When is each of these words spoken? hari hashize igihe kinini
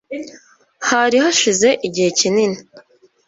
hari 0.89 1.17
hashize 1.23 1.69
igihe 1.87 2.09
kinini 2.19 2.57